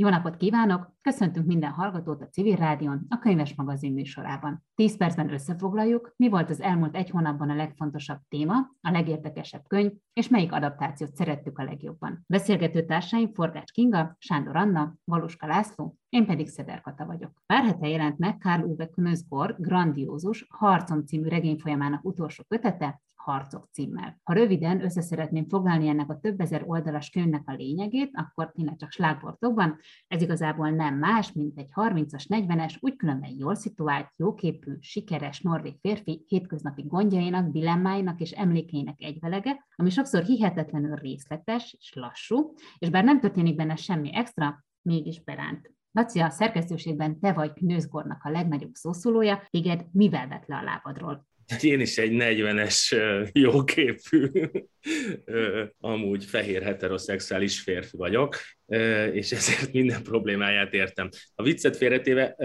Jó 0.00 0.08
napot 0.08 0.36
kívánok! 0.36 0.92
Köszöntünk 1.02 1.46
minden 1.46 1.70
hallgatót 1.70 2.22
a 2.22 2.28
Civil 2.28 2.56
Rádion, 2.56 3.06
a 3.08 3.18
Könyves 3.18 3.54
Magazin 3.54 3.92
műsorában. 3.92 4.64
Tíz 4.74 4.96
percben 4.96 5.32
összefoglaljuk, 5.32 6.14
mi 6.16 6.28
volt 6.28 6.50
az 6.50 6.60
elmúlt 6.60 6.96
egy 6.96 7.10
hónapban 7.10 7.50
a 7.50 7.54
legfontosabb 7.54 8.18
téma, 8.28 8.54
a 8.80 8.90
legértekesebb 8.90 9.62
könyv, 9.66 9.92
és 10.12 10.28
melyik 10.28 10.52
adaptációt 10.52 11.14
szerettük 11.14 11.58
a 11.58 11.64
legjobban. 11.64 12.24
Beszélgető 12.26 12.84
társaim 12.84 13.32
Forgács 13.32 13.70
Kinga, 13.70 14.16
Sándor 14.18 14.56
Anna, 14.56 14.94
Valuska 15.04 15.46
László, 15.46 15.96
én 16.08 16.26
pedig 16.26 16.48
Szeder 16.48 16.80
Kata 16.80 17.06
vagyok. 17.06 17.42
Pár 17.46 17.64
hete 17.64 17.88
jelent 17.88 18.18
meg 18.18 18.38
Karl 18.38 18.62
Uwe 18.62 18.86
Knözgor 18.86 19.56
grandiózus 19.58 20.46
Harcom 20.48 21.04
című 21.04 21.28
regényfolyamának 21.28 22.04
utolsó 22.04 22.44
kötete, 22.48 23.00
harcok 23.24 23.68
címmel. 23.72 24.20
Ha 24.22 24.32
röviden 24.32 24.82
össze 24.82 25.00
szeretném 25.00 25.48
foglalni 25.48 25.88
ennek 25.88 26.10
a 26.10 26.18
több 26.18 26.40
ezer 26.40 26.62
oldalas 26.66 27.10
könyvnek 27.10 27.42
a 27.46 27.52
lényegét, 27.52 28.10
akkor 28.12 28.52
tényleg 28.52 28.76
csak 28.76 28.90
slágbortokban, 28.90 29.78
ez 30.06 30.22
igazából 30.22 30.70
nem 30.70 30.94
más, 30.94 31.32
mint 31.32 31.58
egy 31.58 31.70
30-as, 31.74 32.24
40-es, 32.28 32.80
úgy 32.80 32.96
különben 32.96 33.34
jól 33.38 33.54
szituált, 33.54 34.12
jóképű, 34.16 34.76
sikeres 34.80 35.40
norvég 35.40 35.76
férfi 35.80 36.24
hétköznapi 36.26 36.82
gondjainak, 36.82 37.52
dilemmáinak 37.52 38.20
és 38.20 38.30
emlékeinek 38.30 39.02
egyvelege, 39.02 39.66
ami 39.76 39.90
sokszor 39.90 40.22
hihetetlenül 40.22 40.94
részletes 40.94 41.76
és 41.78 41.92
lassú, 41.94 42.54
és 42.78 42.90
bár 42.90 43.04
nem 43.04 43.20
történik 43.20 43.56
benne 43.56 43.76
semmi 43.76 44.14
extra, 44.14 44.64
mégis 44.82 45.22
beránt. 45.22 45.72
Laci, 45.92 46.20
a 46.20 46.30
szerkesztőségben 46.30 47.20
te 47.20 47.32
vagy 47.32 47.52
Knőzgornak 47.52 48.24
a 48.24 48.30
legnagyobb 48.30 48.74
szószólója, 48.74 49.42
téged 49.50 49.86
mivel 49.92 50.28
vett 50.28 50.46
le 50.46 50.56
a 50.56 50.62
lábadról? 50.62 51.28
Én 51.60 51.80
is 51.80 51.98
egy 51.98 52.12
40-es 52.14 52.96
jóképű, 53.32 54.30
amúgy 55.78 56.24
fehér 56.24 56.62
heteroszexuális 56.62 57.60
férfi 57.60 57.96
vagyok, 57.96 58.36
és 59.12 59.32
ezért 59.32 59.72
minden 59.72 60.02
problémáját 60.02 60.74
értem. 60.74 61.08
A 61.34 61.42
viccet 61.42 61.76
félretéve, 61.76 62.36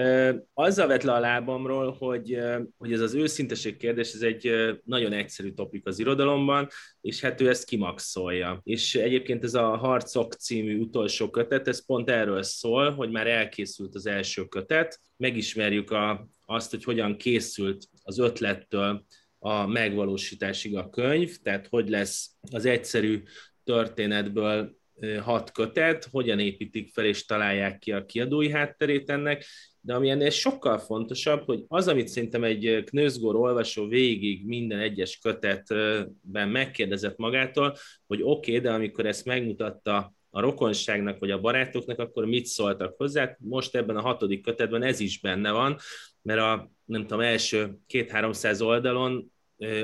azzal 0.54 0.88
vett 0.88 1.04
le 1.04 1.14
a 1.14 1.20
lábamról, 1.20 1.92
hogy, 2.00 2.40
hogy 2.78 2.94
ez 2.94 3.00
az 3.00 3.14
őszinteség 3.14 3.78
kérdés, 3.78 4.14
ez 4.14 4.22
egy 4.22 4.52
nagyon 4.84 5.14
egyszerű 5.14 5.52
topik 5.52 5.86
az 5.86 6.00
irodalomban, 6.00 6.68
és 7.02 7.22
hát 7.22 7.42
ő 7.42 7.50
ezt 7.50 7.66
kimaxolja. 7.66 8.62
És 8.64 8.96
egyébként 8.96 9.44
ez 9.44 9.54
a 9.54 9.78
Harcok 9.78 10.34
című 10.34 10.80
utolsó 10.80 11.30
kötet, 11.30 11.68
ez 11.68 11.86
pont 11.86 12.10
erről 12.10 12.44
szól, 12.44 12.92
hogy 12.92 13.12
már 13.12 13.28
elkészült 13.28 13.96
az 13.96 14.06
első 14.06 14.46
kötet, 14.46 15.00
megismerjük 15.18 15.92
a, 15.92 16.28
azt, 16.46 16.70
hogy 16.70 16.84
hogyan 16.84 17.18
készült 17.18 17.88
az 18.06 18.20
ötlettől 18.20 19.06
a 19.40 19.68
megvalósításig 19.68 20.78
a 20.78 20.90
könyv, 20.90 21.38
tehát 21.38 21.68
hogy 21.68 21.90
lesz 21.90 22.30
az 22.52 22.66
egyszerű 22.66 23.24
történetből 23.64 24.76
hat 25.22 25.52
kötet, 25.52 26.08
hogyan 26.12 26.40
építik 26.40 26.94
fel 26.94 27.06
és 27.06 27.26
találják 27.26 27.80
ki 27.80 27.92
a 27.92 28.06
kiadói 28.06 28.52
hátterét 28.52 29.10
ennek, 29.10 29.46
de 29.82 29.94
ami 29.94 30.10
ennél 30.10 30.30
sokkal 30.30 30.78
fontosabb, 30.78 31.46
hogy 31.46 31.64
az, 31.68 31.88
amit 31.88 32.08
szerintem 32.08 32.44
egy 32.44 32.84
Knőzgór 32.86 33.36
olvasó 33.36 33.88
végig 33.88 34.46
minden 34.46 34.80
egyes 34.80 35.18
kötetben 35.18 36.50
megkérdezett 36.50 37.18
magától, 37.18 37.76
hogy 38.08 38.22
oké, 38.22 38.52
okay, 38.52 38.60
de 38.64 38.72
amikor 38.72 39.06
ezt 39.06 39.26
megmutatta 39.26 40.14
a 40.36 40.42
rokonságnak 40.42 41.20
vagy 41.20 41.32
a 41.32 41.40
barátoknak, 41.40 42.00
akkor 42.00 42.26
mit 42.26 42.46
szóltak 42.46 42.98
hozzá. 42.98 43.36
Most 43.40 43.76
ebben 43.76 43.96
a 43.96 44.02
hatodik 44.02 44.42
kötetben 44.44 44.84
ez 44.84 45.00
is 45.00 45.20
benne 45.20 45.52
van, 45.52 45.78
mert 46.22 46.40
a 46.40 46.72
nem 46.86 47.02
tudom, 47.02 47.20
első 47.20 47.76
két-háromszáz 47.88 48.62
oldalon 48.62 49.32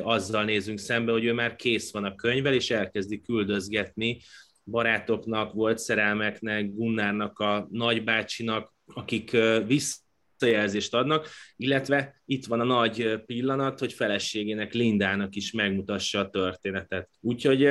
azzal 0.02 0.44
nézünk 0.44 0.80
szembe, 0.80 1.12
hogy 1.12 1.26
ő 1.26 1.34
már 1.34 1.56
kész 1.56 1.92
van 1.92 2.04
a 2.04 2.16
könyvvel, 2.16 2.54
és 2.54 2.70
elkezdi 2.70 3.22
küldözgetni 3.22 4.20
barátoknak, 4.64 5.54
volt 5.54 5.78
szerelmeknek, 5.78 6.74
Gunnárnak, 6.74 7.40
a 7.40 7.68
nagybácsinak, 7.72 8.74
akik 8.86 9.38
visszajelzést 9.68 10.94
adnak, 10.94 11.28
illetve 11.56 12.22
itt 12.26 12.46
van 12.46 12.60
a 12.60 12.64
nagy 12.64 13.22
pillanat, 13.26 13.80
hogy 13.80 13.94
feleségének, 13.94 14.74
Lindának 14.74 15.36
is 15.36 15.52
megmutassa 15.52 16.20
a 16.20 16.30
történetet. 16.30 17.10
Úgyhogy 17.20 17.70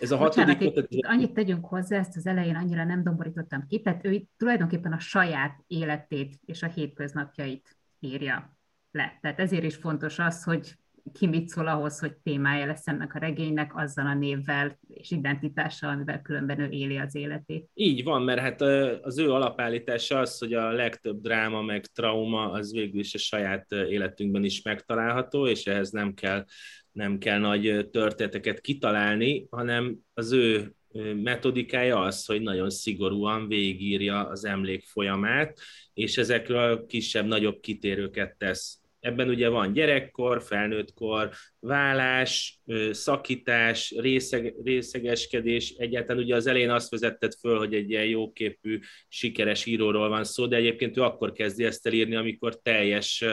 ez 0.00 0.10
a 0.10 0.16
hatodik 0.16 0.58
Bocsánat, 0.58 0.74
kötet... 0.74 0.92
itt 0.92 1.06
annyit 1.06 1.32
tegyünk 1.32 1.66
hozzá, 1.66 1.98
ezt 1.98 2.16
az 2.16 2.26
elején 2.26 2.56
annyira 2.56 2.84
nem 2.84 3.02
domborítottam 3.02 3.66
ki, 3.66 3.80
tehát 3.80 4.04
ő 4.04 4.22
tulajdonképpen 4.36 4.92
a 4.92 4.98
saját 4.98 5.64
életét 5.66 6.40
és 6.44 6.62
a 6.62 6.66
hétköznapjait 6.66 7.76
írja 7.98 8.56
le. 8.90 9.18
Tehát 9.20 9.40
ezért 9.40 9.64
is 9.64 9.76
fontos 9.76 10.18
az, 10.18 10.44
hogy 10.44 10.78
ki 11.12 11.26
mit 11.26 11.48
szól 11.48 11.66
ahhoz, 11.66 11.98
hogy 11.98 12.12
témája 12.16 12.66
lesz 12.66 12.86
ennek 12.86 13.14
a 13.14 13.18
regénynek 13.18 13.76
azzal 13.76 14.06
a 14.06 14.14
névvel 14.14 14.78
és 14.88 15.10
identitással, 15.10 15.90
amivel 15.90 16.22
különben 16.22 16.60
ő 16.60 16.68
éli 16.68 16.96
az 16.96 17.14
életét. 17.14 17.68
Így 17.74 18.04
van, 18.04 18.22
mert 18.22 18.40
hát 18.40 18.60
az 19.04 19.18
ő 19.18 19.32
alapállítása 19.32 20.18
az, 20.18 20.38
hogy 20.38 20.52
a 20.52 20.72
legtöbb 20.72 21.20
dráma 21.20 21.62
meg 21.62 21.86
trauma 21.86 22.50
az 22.50 22.72
végül 22.72 23.00
is 23.00 23.14
a 23.14 23.18
saját 23.18 23.72
életünkben 23.72 24.44
is 24.44 24.62
megtalálható, 24.62 25.46
és 25.46 25.66
ehhez 25.66 25.90
nem 25.90 26.14
kell, 26.14 26.44
nem 26.92 27.18
kell 27.18 27.38
nagy 27.38 27.88
történeteket 27.90 28.60
kitalálni, 28.60 29.46
hanem 29.50 29.98
az 30.14 30.32
ő 30.32 30.74
metodikája 31.22 32.00
az, 32.00 32.24
hogy 32.24 32.40
nagyon 32.40 32.70
szigorúan 32.70 33.48
végírja 33.48 34.28
az 34.28 34.44
emlék 34.44 34.84
folyamát, 34.84 35.58
és 35.94 36.18
ezekről 36.18 36.86
kisebb-nagyobb 36.86 37.60
kitérőket 37.60 38.36
tesz 38.38 38.79
Ebben 39.00 39.28
ugye 39.28 39.48
van 39.48 39.72
gyerekkor, 39.72 40.42
felnőttkor, 40.42 41.30
vállás, 41.58 42.60
szakítás, 42.90 43.94
részeg, 43.98 44.54
részegeskedés. 44.64 45.74
Egyáltalán 45.78 46.22
ugye 46.22 46.34
az 46.34 46.46
elején 46.46 46.70
azt 46.70 46.90
vezetted 46.90 47.32
föl, 47.34 47.58
hogy 47.58 47.74
egy 47.74 47.90
ilyen 47.90 48.06
jóképű, 48.06 48.78
sikeres 49.08 49.66
íróról 49.66 50.08
van 50.08 50.24
szó, 50.24 50.46
de 50.46 50.56
egyébként 50.56 50.96
ő 50.96 51.02
akkor 51.02 51.32
kezdi 51.32 51.64
ezt 51.64 51.86
elírni, 51.86 52.14
amikor 52.16 52.60
teljes 52.60 53.24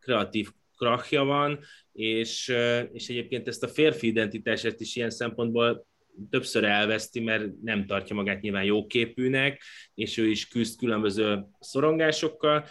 kreatív 0.00 0.48
krachja 0.76 1.24
van, 1.24 1.58
és, 1.92 2.54
és 2.92 3.08
egyébként 3.08 3.48
ezt 3.48 3.62
a 3.62 3.68
férfi 3.68 4.06
identitását 4.06 4.80
is 4.80 4.96
ilyen 4.96 5.10
szempontból 5.10 5.86
többször 6.30 6.64
elveszti, 6.64 7.20
mert 7.20 7.44
nem 7.62 7.86
tartja 7.86 8.16
magát 8.16 8.40
nyilván 8.40 8.64
jóképűnek, 8.64 9.62
és 9.94 10.16
ő 10.16 10.26
is 10.26 10.48
küzd 10.48 10.78
különböző 10.78 11.44
szorongásokkal, 11.60 12.64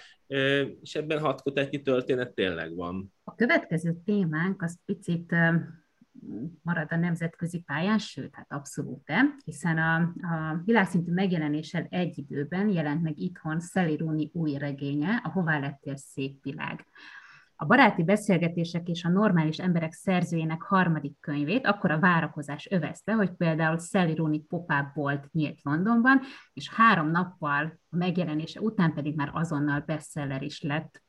és 0.81 0.95
ebben 0.95 1.19
hat 1.19 1.41
kötetnyi 1.41 1.81
történet 1.81 2.33
tényleg 2.33 2.75
van. 2.75 3.13
A 3.23 3.35
következő 3.35 3.95
témánk 4.05 4.61
az 4.61 4.79
picit 4.85 5.35
marad 6.61 6.87
a 6.89 6.95
nemzetközi 6.95 7.59
pályán, 7.59 7.97
sőt, 7.97 8.35
hát 8.35 8.51
abszolút, 8.51 9.11
hiszen 9.45 9.77
a, 9.77 9.95
a 10.01 10.61
világszintű 10.65 11.11
megjelenéssel 11.11 11.87
egy 11.89 12.17
időben 12.17 12.69
jelent 12.69 13.01
meg 13.01 13.19
itthon 13.19 13.59
Szelirúni 13.59 14.29
új 14.33 14.57
regénye, 14.57 15.21
a 15.23 15.29
Hová 15.29 15.59
lettél 15.59 15.95
szép 15.95 16.43
világ 16.43 16.85
a 17.55 17.65
baráti 17.65 18.03
beszélgetések 18.03 18.87
és 18.87 19.03
a 19.03 19.09
normális 19.09 19.57
emberek 19.57 19.93
szerzőjének 19.93 20.61
harmadik 20.61 21.19
könyvét, 21.19 21.65
akkor 21.65 21.91
a 21.91 21.99
várakozás 21.99 22.67
övezte, 22.69 23.13
hogy 23.13 23.31
például 23.31 23.77
Sally 23.77 24.15
Rooney 24.15 24.39
pop 24.39 24.71
bolt 24.93 25.31
nyílt 25.31 25.59
Londonban, 25.63 26.21
és 26.53 26.69
három 26.69 27.11
nappal 27.11 27.79
a 27.89 27.95
megjelenése 27.95 28.59
után 28.59 28.93
pedig 28.93 29.15
már 29.15 29.29
azonnal 29.33 29.83
bestseller 29.85 30.41
is 30.41 30.61
lett. 30.61 31.03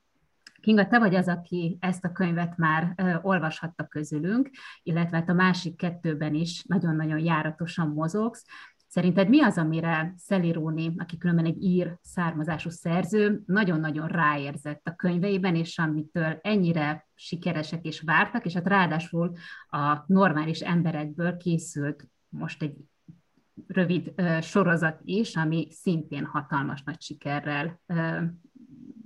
Kinga, 0.61 0.87
te 0.87 0.99
vagy 0.99 1.15
az, 1.15 1.29
aki 1.29 1.77
ezt 1.81 2.05
a 2.05 2.13
könyvet 2.13 2.57
már 2.57 2.93
ö, 2.97 3.15
olvashatta 3.23 3.87
közülünk, 3.87 4.51
illetve 4.83 5.17
hát 5.17 5.29
a 5.29 5.33
másik 5.33 5.77
kettőben 5.77 6.35
is 6.35 6.65
nagyon-nagyon 6.65 7.19
járatosan 7.19 7.89
mozogsz. 7.89 8.45
Szerinted 8.87 9.29
mi 9.29 9.43
az, 9.43 9.59
amire 9.59 10.15
Rooney, 10.29 10.95
aki 10.97 11.19
különben 11.19 11.45
egy 11.45 11.63
ír 11.63 11.99
származású 12.03 12.71
szerző, 12.71 13.43
nagyon-nagyon 13.47 14.09
ráérzett 14.09 14.87
a 14.87 14.95
könyveiben, 14.95 15.55
és 15.55 15.79
amitől 15.79 16.39
ennyire 16.43 17.09
sikeresek 17.15 17.85
és 17.85 18.01
vártak, 18.01 18.45
és 18.45 18.53
hát 18.53 18.67
ráadásul 18.67 19.33
a 19.71 20.05
normális 20.07 20.61
emberekből 20.61 21.37
készült 21.37 22.09
most 22.29 22.63
egy 22.63 22.77
rövid 23.67 24.13
uh, 24.17 24.41
sorozat 24.41 25.01
is, 25.05 25.37
ami 25.37 25.69
szintén 25.71 26.25
hatalmas 26.25 26.83
nagy 26.83 27.01
sikerrel 27.01 27.81
uh, 27.87 28.23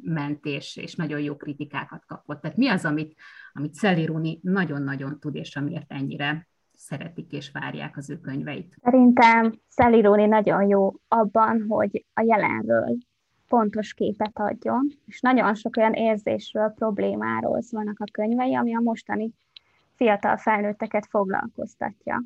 ment, 0.03 0.45
és, 0.45 0.77
és 0.77 0.95
nagyon 0.95 1.21
jó 1.21 1.37
kritikákat 1.37 2.05
kapott. 2.07 2.41
Tehát 2.41 2.57
mi 2.57 2.69
az, 2.69 2.85
amit, 2.85 3.15
amit 3.53 3.77
Sally 3.77 4.05
Rooney 4.05 4.39
nagyon-nagyon 4.43 5.21
tud, 5.21 5.35
és 5.35 5.57
amiért 5.57 5.93
ennyire 5.93 6.49
szeretik 6.81 7.33
és 7.33 7.51
várják 7.53 7.97
az 7.97 8.11
ő 8.11 8.21
könyveit. 8.21 8.75
Szerintem 8.83 9.55
Szelironi 9.69 10.27
nagyon 10.27 10.69
jó 10.69 10.93
abban, 11.09 11.65
hogy 11.69 12.05
a 12.15 12.23
jelenről 12.23 12.97
pontos 13.49 13.95
képet 13.95 14.31
adjon, 14.39 14.87
és 15.07 15.21
nagyon 15.21 15.55
sok 15.55 15.77
olyan 15.77 15.93
érzésről, 15.93 16.73
problémáról 16.77 17.61
vannak 17.71 18.01
a 18.01 18.11
könyvei, 18.13 18.55
ami 18.55 18.75
a 18.75 18.81
mostani 18.81 19.31
fiatal 19.95 20.37
felnőtteket 20.37 21.07
foglalkoztatja. 21.07 22.23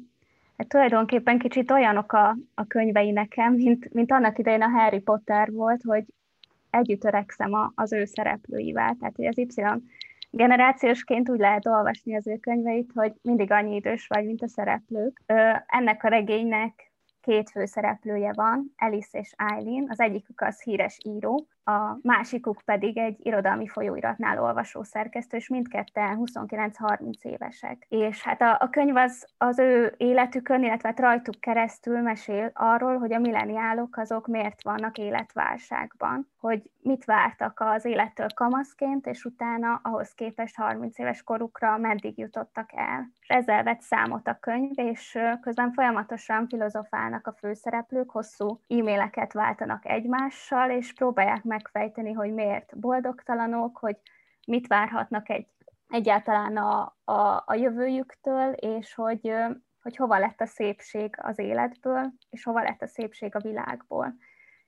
Hát 0.57 0.69
tulajdonképpen 0.69 1.39
kicsit 1.39 1.71
olyanok 1.71 2.13
a, 2.13 2.37
a 2.55 2.67
könyvei 2.67 3.11
nekem, 3.11 3.53
mint, 3.53 3.93
mint 3.93 4.13
annak 4.13 4.39
idején 4.39 4.63
a 4.63 4.69
Harry 4.69 5.01
Potter 5.01 5.53
volt, 5.53 5.83
hogy 5.83 6.05
együtt 6.71 7.01
törekszem 7.01 7.53
a, 7.53 7.73
az 7.75 7.93
ő 7.93 8.05
szereplőivel. 8.05 8.97
Tehát, 8.99 9.17
hogy 9.17 9.27
az 9.27 9.39
Y 9.39 9.63
generációsként 10.37 11.31
úgy 11.31 11.39
lehet 11.39 11.67
olvasni 11.67 12.17
az 12.17 12.27
ő 12.27 12.37
könyveit, 12.37 12.91
hogy 12.95 13.13
mindig 13.23 13.51
annyi 13.51 13.75
idős 13.75 14.07
vagy, 14.07 14.25
mint 14.25 14.43
a 14.43 14.49
szereplők. 14.49 15.23
Ennek 15.67 16.05
a 16.05 16.09
regénynek 16.09 16.93
két 17.21 17.51
főszereplője 17.51 18.33
van, 18.33 18.75
Alice 18.77 19.19
és 19.19 19.35
Eileen, 19.37 19.87
az 19.89 20.01
egyikük 20.01 20.41
az 20.41 20.63
híres 20.63 20.99
író, 21.05 21.47
a 21.65 21.99
másikuk 22.03 22.63
pedig 22.65 22.99
egy 22.99 23.17
irodalmi 23.23 23.69
folyóiratnál 23.69 24.43
olvasó 24.43 24.83
szerkesztő, 24.83 25.37
és 25.37 25.49
mindketten 25.49 26.19
29-30 26.25 27.23
évesek. 27.23 27.87
És 27.89 28.23
hát 28.23 28.43
a, 28.43 28.57
a 28.61 28.69
könyv 28.71 28.97
az, 28.97 29.27
az 29.39 29.59
ő 29.59 29.95
életükön, 29.97 30.63
illetve 30.63 30.89
hát 30.89 31.01
rajtuk 31.01 31.41
keresztül 31.41 32.01
mesél 32.01 32.51
arról, 32.55 32.99
hogy 32.99 33.13
a 33.13 33.19
milleniálok 33.19 33.97
azok 33.97 34.27
miért 34.27 34.63
vannak 34.63 34.99
életválságban, 34.99 36.29
hogy 36.41 36.71
mit 36.83 37.05
vártak 37.05 37.61
az 37.61 37.85
élettől 37.85 38.29
kamaszként, 38.35 39.07
és 39.07 39.25
utána 39.25 39.81
ahhoz 39.83 40.15
képest 40.15 40.57
30 40.57 40.99
éves 40.99 41.23
korukra 41.23 41.77
meddig 41.77 42.19
jutottak 42.19 42.71
el. 42.75 43.11
És 43.21 43.29
ezzel 43.29 43.63
vett 43.63 43.81
számot 43.81 44.29
a 44.29 44.39
könyv, 44.41 44.71
és 44.75 45.19
közben 45.41 45.73
folyamatosan 45.73 46.49
filozofálnak 46.49 47.27
a 47.27 47.33
főszereplők, 47.33 48.11
hosszú 48.11 48.61
e-maileket 48.69 49.33
váltanak 49.33 49.87
egymással, 49.87 50.71
és 50.71 50.93
próbálják 50.93 51.45
megfejteni, 51.55 52.13
hogy 52.13 52.33
miért 52.33 52.79
boldogtalanok, 52.79 53.77
hogy 53.77 53.97
mit 54.47 54.67
várhatnak 54.67 55.29
egy, 55.29 55.47
egyáltalán 55.89 56.57
a, 56.57 56.97
a, 57.05 57.43
a 57.47 57.55
jövőjüktől, 57.55 58.53
és 58.53 58.95
hogy, 58.95 59.33
hogy 59.83 59.97
hova 59.97 60.19
lett 60.19 60.41
a 60.41 60.47
szépség 60.47 61.15
az 61.23 61.39
életből, 61.39 62.13
és 62.31 62.45
hova 62.45 62.63
lett 62.63 62.83
a 62.83 62.87
szépség 62.87 63.35
a 63.35 63.41
világból. 63.41 64.15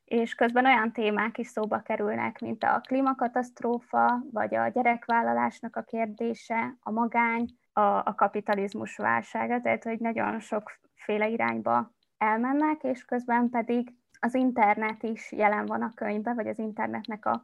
És 0.04 0.34
közben 0.34 0.64
olyan 0.64 0.92
témák 0.92 1.38
is 1.38 1.46
szóba 1.46 1.80
kerülnek, 1.80 2.38
mint 2.40 2.64
a 2.64 2.80
klímakatasztrófa, 2.80 4.22
vagy 4.32 4.54
a 4.54 4.68
gyerekvállalásnak 4.68 5.76
a 5.76 5.82
kérdése, 5.82 6.76
a 6.80 6.90
magány, 6.90 7.46
a, 7.72 7.80
a 7.80 8.14
kapitalizmus 8.16 8.96
válsága, 8.96 9.60
tehát 9.60 9.84
hogy 9.84 9.98
nagyon 9.98 10.40
sokféle 10.40 11.28
irányba 11.28 11.94
elmennek, 12.18 12.82
és 12.82 13.04
közben 13.04 13.50
pedig 13.50 13.94
az 14.26 14.34
internet 14.34 15.02
is 15.02 15.32
jelen 15.32 15.66
van 15.66 15.82
a 15.82 15.92
könyvben, 15.94 16.34
vagy 16.34 16.46
az 16.46 16.58
internetnek 16.58 17.26
a, 17.26 17.42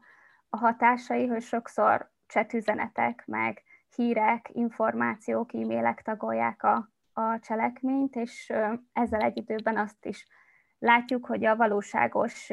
a 0.49 0.57
hatásai, 0.57 1.27
hogy 1.27 1.43
sokszor 1.43 2.11
csetüzenetek, 2.27 3.23
meg 3.27 3.63
hírek, 3.95 4.51
információk, 4.53 5.55
e-mailek 5.55 6.03
tagolják 6.03 6.63
a, 6.63 6.91
a 7.13 7.39
cselekményt, 7.39 8.17
és 8.17 8.53
ezzel 8.93 9.21
egy 9.21 9.37
időben 9.37 9.77
azt 9.77 10.07
is 10.07 10.27
látjuk, 10.79 11.27
hogy 11.27 11.45
a 11.45 11.57
valóságos 11.57 12.51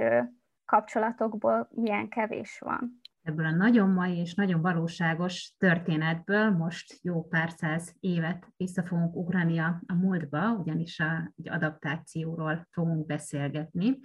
kapcsolatokból 0.65 1.69
milyen 1.71 2.09
kevés 2.09 2.59
van 2.59 2.98
ebből 3.29 3.45
a 3.45 3.51
nagyon 3.51 3.89
mai 3.89 4.17
és 4.17 4.33
nagyon 4.33 4.61
valóságos 4.61 5.53
történetből 5.57 6.49
most 6.49 6.99
jó 7.01 7.27
pár 7.27 7.49
száz 7.49 7.95
évet 7.99 8.47
vissza 8.57 8.83
fogunk 8.83 9.15
ugrani 9.15 9.57
a, 9.57 9.81
a 9.87 9.93
múltba, 9.93 10.51
ugyanis 10.51 10.99
a, 10.99 11.33
egy 11.37 11.49
adaptációról 11.49 12.67
fogunk 12.71 13.05
beszélgetni, 13.05 13.99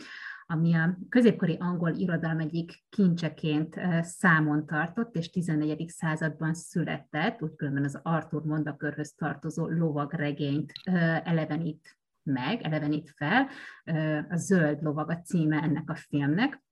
ami 0.46 0.74
a 0.74 0.98
középkori 1.08 1.56
angol 1.60 1.90
irodalom 1.90 2.38
egyik 2.38 2.84
kincseként 2.88 3.80
számon 4.00 4.66
tartott, 4.66 5.16
és 5.16 5.30
14. 5.30 5.88
században 5.88 6.54
született, 6.54 7.42
úgy 7.42 7.54
különben 7.56 7.84
az 7.84 8.00
Arthur 8.02 8.44
mondakörhöz 8.44 9.14
tartozó 9.14 9.68
lovagregényt 9.68 10.72
elevenít 11.24 11.98
meg, 12.22 12.62
elevenít 12.62 13.12
fel. 13.16 13.48
A 14.28 14.36
Zöld 14.36 14.82
lovag 14.82 15.10
a 15.10 15.20
címe 15.20 15.62
ennek 15.62 15.90
a 15.90 15.94
filmnek, 15.94 16.63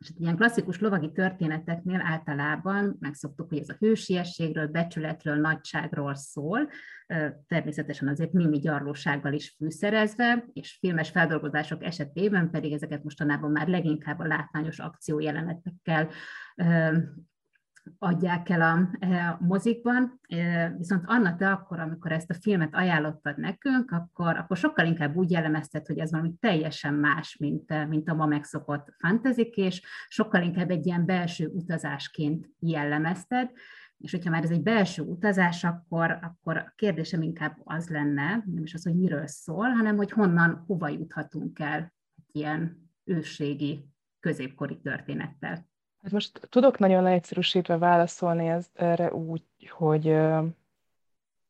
és 0.00 0.12
ilyen 0.18 0.36
klasszikus 0.36 0.80
lovagi 0.80 1.12
történeteknél 1.12 2.00
általában 2.04 2.96
megszoktuk, 3.00 3.48
hogy 3.48 3.58
ez 3.58 3.68
a 3.68 3.76
hősiességről, 3.78 4.66
becsületről, 4.66 5.36
nagyságról 5.36 6.14
szól, 6.14 6.68
természetesen 7.46 8.08
azért 8.08 8.32
mimi 8.32 8.58
gyarlósággal 8.58 9.32
is 9.32 9.54
fűszerezve, 9.58 10.44
és 10.52 10.76
filmes 10.80 11.10
feldolgozások 11.10 11.84
esetében 11.84 12.50
pedig 12.50 12.72
ezeket 12.72 13.02
mostanában 13.02 13.50
már 13.50 13.68
leginkább 13.68 14.18
a 14.18 14.26
látványos 14.26 14.78
akciójelenetekkel 14.78 16.08
adják 17.98 18.48
el 18.48 18.60
a, 18.60 18.90
e, 18.98 19.28
a 19.28 19.38
mozikban, 19.40 20.20
e, 20.28 20.74
viszont 20.78 21.04
Anna, 21.06 21.36
te 21.36 21.50
akkor, 21.50 21.80
amikor 21.80 22.12
ezt 22.12 22.30
a 22.30 22.34
filmet 22.34 22.74
ajánlottad 22.74 23.38
nekünk, 23.38 23.90
akkor, 23.90 24.36
akkor 24.36 24.56
sokkal 24.56 24.86
inkább 24.86 25.16
úgy 25.16 25.30
jellemezted, 25.30 25.86
hogy 25.86 25.98
ez 25.98 26.10
valami 26.10 26.32
teljesen 26.40 26.94
más, 26.94 27.36
mint, 27.36 27.88
mint 27.88 28.08
a 28.08 28.14
ma 28.14 28.26
megszokott 28.26 28.94
fantazik, 28.98 29.56
és 29.56 29.82
sokkal 30.08 30.42
inkább 30.42 30.70
egy 30.70 30.86
ilyen 30.86 31.06
belső 31.06 31.46
utazásként 31.46 32.48
jellemezted, 32.58 33.50
és 33.98 34.10
hogyha 34.10 34.30
már 34.30 34.44
ez 34.44 34.50
egy 34.50 34.62
belső 34.62 35.02
utazás, 35.02 35.64
akkor, 35.64 36.18
akkor 36.22 36.56
a 36.56 36.72
kérdésem 36.76 37.22
inkább 37.22 37.56
az 37.64 37.88
lenne, 37.88 38.30
nem 38.30 38.62
is 38.62 38.74
az, 38.74 38.84
hogy 38.84 38.96
miről 38.96 39.26
szól, 39.26 39.68
hanem 39.68 39.96
hogy 39.96 40.10
honnan, 40.10 40.64
hova 40.66 40.88
juthatunk 40.88 41.58
el 41.58 41.94
egy 42.16 42.40
ilyen 42.40 42.90
ősrégi, 43.04 43.88
középkori 44.20 44.80
történettel. 44.80 45.69
Hát 46.02 46.12
most 46.12 46.40
tudok 46.48 46.78
nagyon 46.78 47.02
leegyszerűsítve 47.02 47.78
válaszolni 47.78 48.48
ez, 48.48 48.70
erre 48.74 49.12
úgy, 49.12 49.42
hogy 49.70 50.08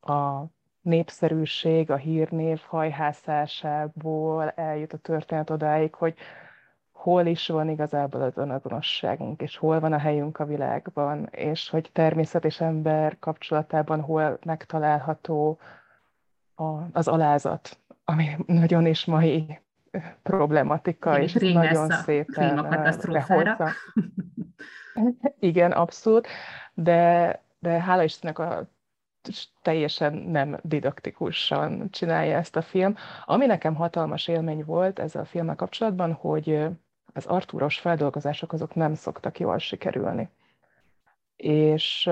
a 0.01 0.43
népszerűség, 0.81 1.91
a 1.91 1.95
hírnév 1.95 2.61
hajhászásából 2.67 4.49
eljut 4.49 4.93
a 4.93 4.97
történet 4.97 5.49
odáig, 5.49 5.93
hogy 5.93 6.17
hol 6.91 7.25
is 7.25 7.47
van 7.47 7.69
igazából 7.69 8.21
az 8.21 8.37
önazonosságunk, 8.37 9.41
és 9.41 9.57
hol 9.57 9.79
van 9.79 9.93
a 9.93 9.97
helyünk 9.97 10.39
a 10.39 10.45
világban, 10.45 11.25
és 11.31 11.69
hogy 11.69 11.89
természet 11.93 12.45
és 12.45 12.61
ember 12.61 13.19
kapcsolatában 13.19 14.01
hol 14.01 14.39
megtalálható 14.45 15.59
az 16.91 17.07
alázat, 17.07 17.77
ami 18.05 18.35
nagyon 18.45 18.85
is 18.85 19.05
mai 19.05 19.59
problematika, 20.23 21.19
és 21.19 21.33
nagyon 21.33 21.89
szépen 21.89 22.55
behozza. 23.11 23.69
Igen, 25.39 25.71
abszolút, 25.71 26.27
de, 26.73 27.41
de 27.59 27.81
hála 27.81 28.03
Istennek 28.03 28.39
a 28.39 28.67
teljesen 29.61 30.13
nem 30.13 30.57
didaktikusan 30.61 31.89
csinálja 31.89 32.37
ezt 32.37 32.55
a 32.55 32.61
film. 32.61 32.95
Ami 33.25 33.45
nekem 33.45 33.75
hatalmas 33.75 34.27
élmény 34.27 34.63
volt 34.65 34.99
ezzel 34.99 35.21
a 35.21 35.25
filmmel 35.25 35.55
kapcsolatban, 35.55 36.13
hogy 36.13 36.67
az 37.13 37.25
Artúros 37.25 37.79
feldolgozások 37.79 38.53
azok 38.53 38.75
nem 38.75 38.93
szoktak 38.93 39.39
jól 39.39 39.57
sikerülni. 39.57 40.29
És 41.35 42.09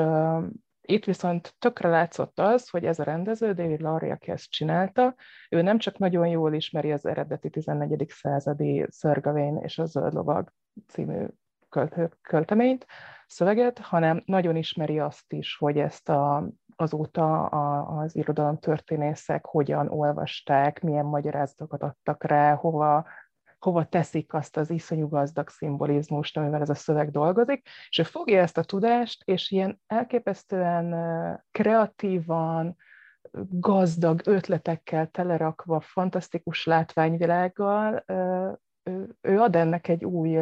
itt 0.89 1.05
viszont 1.05 1.55
tökre 1.59 1.89
látszott 1.89 2.39
az, 2.39 2.69
hogy 2.69 2.85
ez 2.85 2.99
a 2.99 3.03
rendező, 3.03 3.53
David 3.53 3.81
Laurie, 3.81 4.13
aki 4.13 4.31
ezt 4.31 4.49
csinálta, 4.49 5.15
ő 5.49 5.61
nem 5.61 5.77
csak 5.77 5.97
nagyon 5.97 6.27
jól 6.27 6.53
ismeri 6.53 6.91
az 6.91 7.05
eredeti 7.05 7.49
14. 7.49 8.09
századi 8.09 8.87
Sir 8.91 9.21
és 9.61 9.77
a 9.77 9.85
Zöld 9.85 10.13
Lovag 10.13 10.53
című 10.87 11.25
költeményt, 12.21 12.85
szöveget, 13.27 13.79
hanem 13.79 14.23
nagyon 14.25 14.55
ismeri 14.55 14.99
azt 14.99 15.33
is, 15.33 15.57
hogy 15.57 15.77
ezt 15.77 16.09
a, 16.09 16.49
azóta 16.75 17.45
a, 17.45 17.97
az 17.99 18.15
irodalom 18.15 18.57
történészek 18.57 19.45
hogyan 19.45 19.87
olvasták, 19.87 20.81
milyen 20.81 21.05
magyarázatokat 21.05 21.83
adtak 21.83 22.23
rá, 22.23 22.55
hova 22.55 23.07
hova 23.59 23.85
teszik 23.85 24.33
azt 24.33 24.57
az 24.57 24.69
iszonyú 24.69 25.07
gazdag 25.07 25.49
szimbolizmust, 25.49 26.37
amivel 26.37 26.61
ez 26.61 26.69
a 26.69 26.75
szöveg 26.75 27.11
dolgozik, 27.11 27.67
és 27.89 27.97
ő 27.97 28.03
fogja 28.03 28.41
ezt 28.41 28.57
a 28.57 28.63
tudást, 28.63 29.23
és 29.25 29.51
ilyen 29.51 29.81
elképesztően 29.87 30.95
kreatívan, 31.51 32.75
gazdag 33.49 34.21
ötletekkel 34.25 35.07
telerakva, 35.07 35.79
fantasztikus 35.79 36.65
látványvilággal, 36.65 38.03
ő 39.21 39.39
ad 39.39 39.55
ennek 39.55 39.87
egy 39.87 40.05
új 40.05 40.37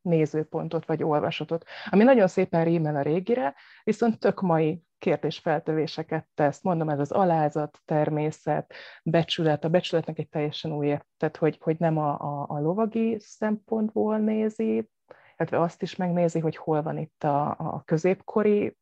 nézőpontot 0.00 0.86
vagy 0.86 1.02
olvasatot, 1.02 1.64
ami 1.90 2.04
nagyon 2.04 2.26
szépen 2.26 2.64
rímel 2.64 2.96
a 2.96 3.02
régire, 3.02 3.54
viszont 3.84 4.18
tök 4.18 4.40
mai 4.40 4.82
kérdésfeltövéseket 4.98 6.26
tesz. 6.34 6.62
Mondom, 6.62 6.88
ez 6.88 6.98
az 6.98 7.12
alázat, 7.12 7.78
természet, 7.84 8.74
becsület. 9.02 9.64
A 9.64 9.68
becsületnek 9.68 10.18
egy 10.18 10.28
teljesen 10.28 10.72
új 10.72 10.86
tehát 11.16 11.36
hogy, 11.36 11.58
hogy 11.60 11.76
nem 11.78 11.98
a, 11.98 12.20
a, 12.20 12.46
a 12.48 12.60
lovagi 12.60 13.16
szempontból 13.20 14.18
nézi, 14.18 14.90
illetve 15.36 15.60
azt 15.60 15.82
is 15.82 15.96
megnézi, 15.96 16.38
hogy 16.38 16.56
hol 16.56 16.82
van 16.82 16.98
itt 16.98 17.24
a, 17.24 17.50
a 17.50 17.82
középkori 17.84 18.76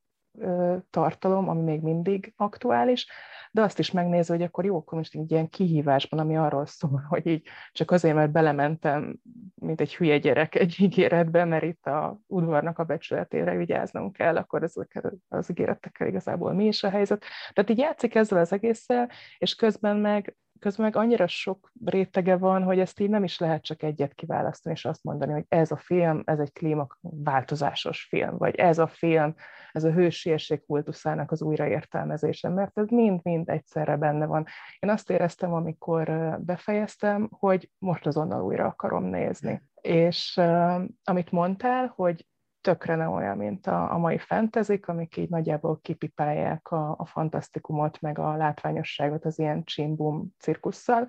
tartalom, 0.90 1.48
ami 1.48 1.62
még 1.62 1.80
mindig 1.80 2.32
aktuális, 2.36 3.06
de 3.50 3.62
azt 3.62 3.78
is 3.78 3.90
megnézve, 3.90 4.34
hogy 4.34 4.44
akkor 4.44 4.64
jó, 4.64 4.76
akkor 4.76 4.98
most 4.98 5.14
egy 5.14 5.30
ilyen 5.30 5.48
kihívásban, 5.48 6.18
ami 6.18 6.36
arról 6.36 6.66
szól, 6.66 7.06
hogy 7.08 7.26
így 7.26 7.48
csak 7.72 7.90
azért, 7.90 8.14
mert 8.14 8.30
belementem, 8.30 9.16
mint 9.54 9.80
egy 9.80 9.96
hülye 9.96 10.18
gyerek 10.18 10.54
egy 10.54 10.76
ígéretbe, 10.78 11.44
mert 11.44 11.64
itt 11.64 11.86
a 11.86 12.20
udvarnak 12.26 12.78
a 12.78 12.84
becsületére 12.84 13.56
vigyáznunk 13.56 14.12
kell, 14.12 14.36
akkor 14.36 14.62
ezekkel 14.62 15.12
az 15.28 15.50
ígéretekkel 15.50 16.06
igazából 16.06 16.52
mi 16.52 16.66
is 16.66 16.82
a 16.82 16.90
helyzet. 16.90 17.24
Tehát 17.52 17.70
így 17.70 17.78
játszik 17.78 18.14
ezzel 18.14 18.38
az 18.38 18.52
egésszel, 18.52 19.10
és 19.38 19.54
közben 19.54 19.96
meg 19.96 20.36
közben 20.58 20.86
meg 20.86 20.96
annyira 20.96 21.26
sok 21.26 21.72
rétege 21.84 22.36
van, 22.36 22.62
hogy 22.62 22.78
ezt 22.78 23.00
így 23.00 23.10
nem 23.10 23.24
is 23.24 23.38
lehet 23.38 23.62
csak 23.62 23.82
egyet 23.82 24.14
kiválasztani, 24.14 24.74
és 24.74 24.84
azt 24.84 25.04
mondani, 25.04 25.32
hogy 25.32 25.44
ez 25.48 25.70
a 25.70 25.76
film, 25.76 26.22
ez 26.24 26.38
egy 26.38 26.52
klímaváltozásos 26.52 28.06
film, 28.08 28.36
vagy 28.38 28.54
ez 28.54 28.78
a 28.78 28.86
film, 28.86 29.34
ez 29.72 29.84
a 29.84 29.92
hősiesség 29.92 30.64
kultuszának 30.66 31.30
az 31.30 31.42
újraértelmezése, 31.42 32.48
mert 32.48 32.78
ez 32.78 32.88
mind-mind 32.88 33.48
egyszerre 33.48 33.96
benne 33.96 34.26
van. 34.26 34.46
Én 34.78 34.90
azt 34.90 35.10
éreztem, 35.10 35.52
amikor 35.52 36.36
befejeztem, 36.40 37.28
hogy 37.30 37.70
most 37.78 38.06
azonnal 38.06 38.42
újra 38.42 38.66
akarom 38.66 39.04
nézni. 39.04 39.62
És 39.80 40.36
uh, 40.36 40.82
amit 41.04 41.30
mondtál, 41.30 41.92
hogy 41.96 42.26
tökre 42.66 42.96
nem 42.96 43.12
olyan, 43.12 43.36
mint 43.36 43.66
a, 43.66 43.92
a 43.92 43.98
mai 43.98 44.18
fentezik, 44.18 44.88
amik 44.88 45.16
így 45.16 45.28
nagyjából 45.28 45.80
kipipálják 45.82 46.70
a, 46.70 46.94
a 46.98 47.06
fantasztikumot, 47.06 48.00
meg 48.00 48.18
a 48.18 48.36
látványosságot 48.36 49.24
az 49.24 49.38
ilyen 49.38 49.64
csimbum 49.64 50.34
cirkusszal. 50.38 51.08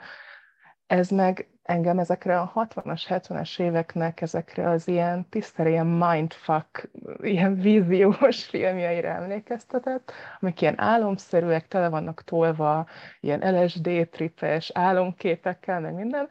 Ez 0.87 1.09
meg 1.09 1.49
engem 1.63 1.99
ezekre 1.99 2.39
a 2.39 2.51
60-as, 2.55 3.01
70-es 3.09 3.59
éveknek, 3.59 4.21
ezekre 4.21 4.69
az 4.69 4.87
ilyen 4.87 5.29
tisztel 5.29 5.67
ilyen 5.67 5.87
mindfuck, 5.87 6.89
ilyen 7.21 7.55
víziós 7.55 8.45
filmjeire 8.45 9.09
emlékeztetett, 9.09 10.11
amik 10.39 10.61
ilyen 10.61 10.79
álomszerűek, 10.79 11.67
tele 11.67 11.89
vannak 11.89 12.23
tolva, 12.23 12.87
ilyen 13.19 13.63
LSD 13.63 14.09
tripes 14.11 14.71
álomképekkel, 14.73 15.79
meg 15.79 15.93
minden, 15.93 16.27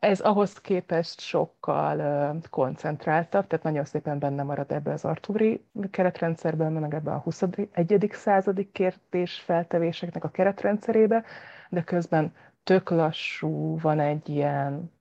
ez 0.00 0.20
ahhoz 0.20 0.60
képest 0.60 1.20
sokkal 1.20 2.40
koncentráltabb, 2.50 3.46
tehát 3.46 3.64
nagyon 3.64 3.84
szépen 3.84 4.18
benne 4.18 4.42
marad 4.42 4.72
ebbe 4.72 4.92
az 4.92 5.04
Artúri 5.04 5.64
keretrendszerben, 5.90 6.72
meg 6.72 6.94
ebbe 6.94 7.12
a 7.12 7.18
21. 7.18 8.10
századi 8.12 8.70
kérdés 8.72 9.40
feltevéseknek 9.40 10.24
a 10.24 10.30
keretrendszerébe, 10.30 11.24
de 11.68 11.82
közben 11.82 12.34
tök 12.62 12.90
lassú, 12.90 13.78
van 13.80 14.00
egy 14.00 14.28
ilyen 14.28 14.92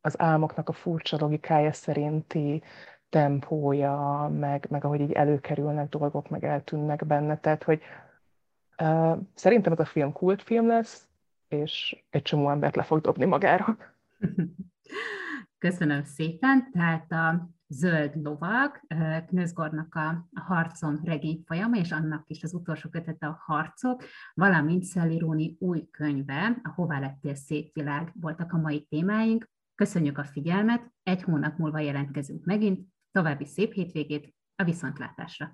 az 0.00 0.20
álmoknak 0.20 0.68
a 0.68 0.72
furcsa 0.72 1.16
logikája 1.20 1.72
szerinti 1.72 2.62
tempója, 3.08 4.28
meg, 4.38 4.66
meg 4.70 4.84
ahogy 4.84 5.00
így 5.00 5.12
előkerülnek 5.12 5.88
dolgok, 5.88 6.28
meg 6.28 6.44
eltűnnek 6.44 7.06
benne. 7.06 7.38
Tehát, 7.38 7.62
hogy 7.62 7.82
uh, 8.82 9.18
szerintem 9.34 9.72
ez 9.72 9.78
a 9.78 9.84
film 9.84 10.12
kultfilm 10.12 10.66
lesz, 10.66 11.06
és 11.48 12.02
egy 12.10 12.22
csomó 12.22 12.50
embert 12.50 12.76
le 12.76 12.82
fog 12.82 13.00
dobni 13.00 13.24
magára. 13.24 13.76
Köszönöm 15.58 16.04
szépen. 16.04 16.70
Tehát 16.70 17.12
a 17.12 17.50
Zöld 17.68 18.16
Lovag, 18.22 18.80
Knözgornak 19.26 19.94
a 19.94 20.28
Harcon 20.40 21.00
regény 21.04 21.42
folyama, 21.46 21.76
és 21.76 21.92
annak 21.92 22.24
is 22.26 22.42
az 22.42 22.54
utolsó 22.54 22.88
kötete 22.88 23.26
a 23.26 23.42
Harcok, 23.44 24.04
valamint 24.34 24.84
Szelliróni 24.84 25.56
új 25.58 25.88
könyve, 25.90 26.60
a 26.62 26.68
Hová 26.68 26.98
lettél 26.98 27.34
szép 27.34 27.74
világ 27.74 28.12
voltak 28.20 28.52
a 28.52 28.58
mai 28.58 28.86
témáink. 28.86 29.50
Köszönjük 29.74 30.18
a 30.18 30.24
figyelmet, 30.24 30.92
egy 31.02 31.22
hónap 31.22 31.58
múlva 31.58 31.78
jelentkezünk 31.78 32.44
megint, 32.44 32.86
további 33.10 33.46
szép 33.46 33.72
hétvégét, 33.72 34.34
a 34.56 34.64
viszontlátásra! 34.64 35.46